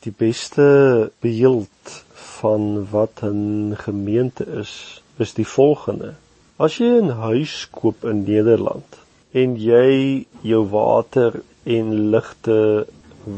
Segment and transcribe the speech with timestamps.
[0.00, 2.04] Die beste beeld
[2.40, 6.14] van wat 'n gemeente is, is die volgende.
[6.56, 8.96] As jy 'n huis koop in Nederland
[9.30, 12.86] en jy jou water en ligte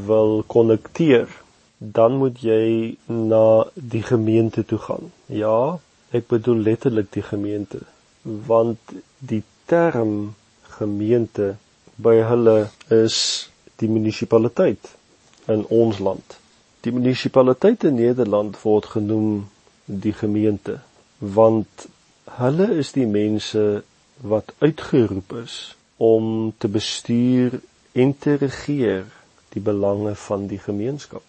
[0.06, 1.28] wil konnekteer,
[1.78, 5.10] dan moet jy na die gemeente toe gaan.
[5.26, 5.78] Ja,
[6.10, 7.80] ek bedoel letterlik die gemeente,
[8.22, 8.78] want
[9.18, 11.56] die term gemeente
[11.96, 14.94] by hulle is die munisipaliteit
[15.46, 16.41] in ons land.
[16.82, 19.34] Die munisipaliteit in Nederland word genoem
[19.86, 20.80] die gemeente
[21.34, 21.84] want
[22.38, 23.60] hulle is die mense
[24.32, 25.58] wat uitgeroep is
[25.96, 26.24] om
[26.58, 27.60] te bestuur
[28.04, 29.04] en te regeer
[29.54, 31.22] die belange van die gemeenskap.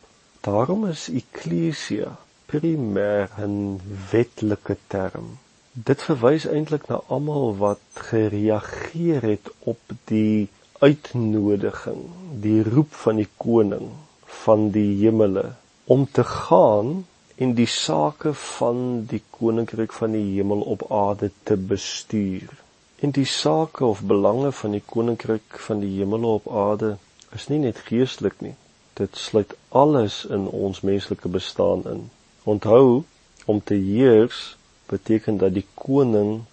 [0.47, 2.15] Daarom is eklesia
[2.49, 3.79] primêr 'n
[4.11, 5.27] wetlike term.
[5.73, 10.49] Dit verwys eintlik na almal wat gereageer het op die
[10.79, 12.01] uitnodiging,
[12.47, 13.93] die roep van die koning
[14.43, 15.45] van die hemele
[15.85, 21.57] om te gaan en die sake van die koninkryk van die hemel op aarde te
[21.57, 22.49] bestuur.
[23.03, 26.95] En die sake of belange van die koninkryk van die hemel op aarde
[27.35, 28.55] is nie net geestelik nie.
[28.99, 32.03] Dit sluit alles in ons menslike bestaan in.
[32.43, 33.03] Onthou,
[33.45, 34.55] om te heers
[34.91, 36.43] beteken dat die koning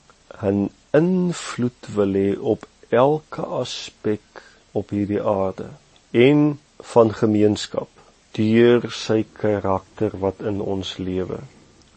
[0.43, 5.69] 'n invloed wil hê op elke aspek op hierdie aarde
[6.11, 7.89] en van gemeenskap
[8.37, 11.41] deur sy karakter wat in ons lewe.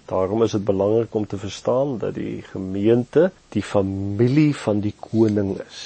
[0.09, 5.53] Daarom is dit belangrik om te verstaan dat die gemeente die familie van die koning
[5.61, 5.83] is.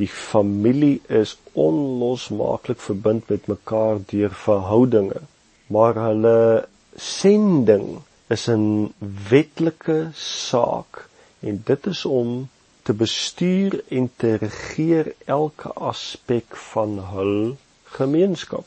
[0.00, 5.20] Die familie is onlosmaaklik verbind met mekaar deur verhoudinge,
[5.66, 6.64] maar hulle
[6.96, 8.94] sending is 'n
[9.28, 11.08] wetlike saak
[11.40, 12.48] en dit is om
[12.82, 17.56] te bestuur en te regeer elke aspek van hul
[17.96, 18.66] gemeenskap.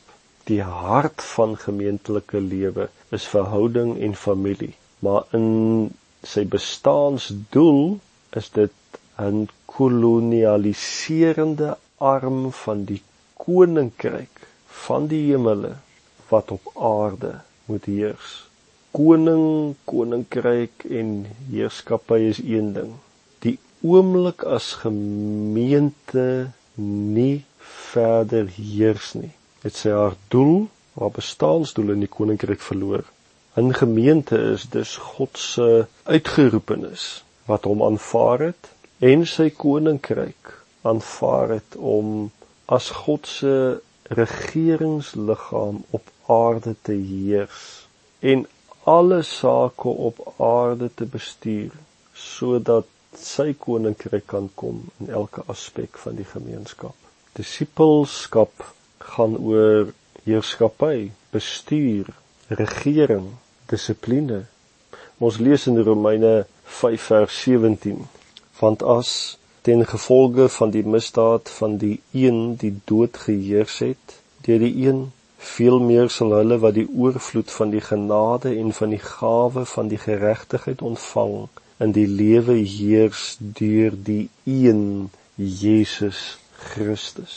[0.50, 5.48] Die hart van gemeentelike lewe is verhouding en familie, maar in
[6.26, 8.00] sy bestaansdoel
[8.42, 8.72] is dit
[9.22, 13.02] 'n kolonialiserende arm van die
[13.46, 14.48] koninkryk
[14.86, 15.74] van die hemele
[16.30, 17.34] wat op aarde
[17.66, 18.48] moet heers.
[18.92, 22.94] Koning, koninkryk en heerskappy is een ding
[23.86, 29.34] oomblik as gemeente nie verder heers nie.
[29.62, 30.68] Dit sê haar doel,
[31.00, 33.04] haar bestaansdoel in die koninkryk verloor.
[33.58, 41.50] 'n Gemeente is dus God se uitgeroepenis wat hom aanvaar het en sy koninkryk aanvaar
[41.50, 42.32] het om
[42.66, 43.54] as God se
[44.20, 47.88] regeringsliggaam op aarde te heers
[48.20, 48.46] en
[48.84, 51.72] alle sake op aarde te bestuur
[52.14, 57.05] sodat sy koninkryk kan kom in elke aspek van die gemeenskap.
[57.36, 58.64] Disipelskap
[58.98, 59.90] gaan oor
[60.24, 62.08] heerskappy, bestuur,
[62.48, 63.26] regering,
[63.70, 64.46] dissipline.
[65.20, 66.46] Ons lees in Romeine
[66.80, 68.06] 5 vers 17:
[68.60, 69.12] Want as
[69.68, 74.18] ten gevolge van die misdaad van die een die dood geheers het,
[74.48, 75.06] deur die een
[75.38, 79.92] veel meer sal hulle wat die oorvloed van die genade en van die gawe van
[79.92, 81.36] die geregtigheid ontvang
[81.84, 86.38] in die lewe heers deur die een Jesus
[86.74, 87.36] Christus.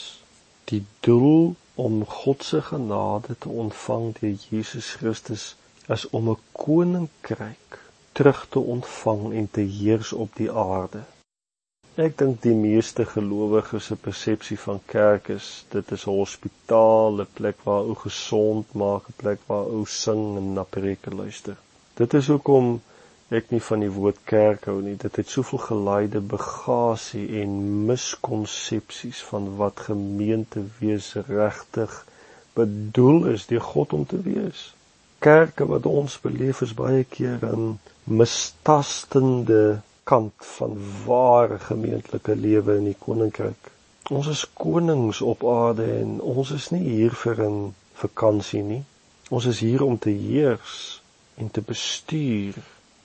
[0.71, 5.55] Die doel om God se genade te ontvang deur Jesus Christus
[5.87, 7.79] is om 'n koninkryk
[8.11, 11.03] terug te ontvang en te heers op die aarde.
[11.99, 17.33] Ek dink die meeste gelowiges se persepsie van kerk is dit is 'n hospitaal, 'n
[17.39, 21.57] plek waar ou gesond maak, 'n plek waar ou sing en na preke luister.
[21.93, 22.81] Dit is hoekom
[23.29, 24.95] ek nie van die woord kerk hou nie.
[24.97, 27.51] Dit het soveel geleide bagasie en
[27.85, 31.93] miskonsepsies van wat gemeente wees regtig
[32.57, 34.63] bedoel is deur God om te wees.
[35.19, 40.73] Kerke wat ons beleef is baie keer 'n mistastende kant van
[41.05, 43.71] ware gemeentelike lewe in die koninkryk.
[44.09, 48.83] Ons is konings op aarde en ons is nie hier vir 'n vakansie nie.
[49.29, 51.01] Ons is hier om te heers
[51.37, 52.57] en te bestuur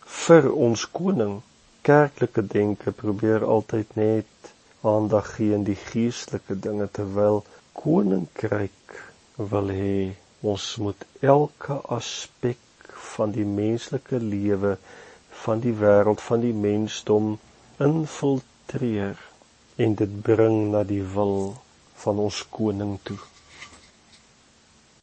[0.06, 1.41] vir ons koning.
[1.85, 4.53] Kerklike denke probeer altyd net
[4.93, 7.43] aandag gee aan die geestelike dinge terwyl
[7.81, 8.99] koninkryk
[9.53, 9.97] wil hê
[10.53, 11.05] ons moet
[11.35, 14.77] elke aspek van die menslike lewe
[15.45, 17.37] van die wêreld van die mensdom
[17.89, 19.21] infiltreer
[19.87, 21.37] en dit bring na die wil
[22.05, 23.19] van ons koning toe.